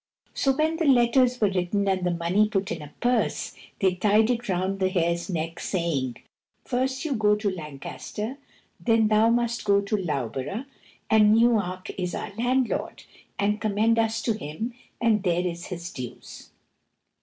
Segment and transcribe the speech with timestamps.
[0.33, 4.31] So when the letters were written and the money put in a purse, they tied
[4.31, 6.17] it round the hare's neck, saying,
[6.65, 8.39] "First you go to Lancaster,
[8.79, 10.65] then thou must go to Loughborough,
[11.07, 13.03] and Newarke is our landlord,
[13.37, 16.49] and commend us to him and there is his dues."